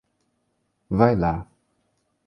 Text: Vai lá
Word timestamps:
Vai 0.89 1.13
lá 1.15 1.47